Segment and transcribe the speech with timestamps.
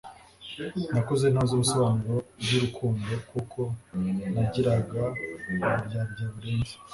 [0.93, 3.59] nakuze ntazi ubusobanuro by'urukundo kuko
[4.33, 5.03] nagiraga
[5.51, 6.75] uburyarya burenze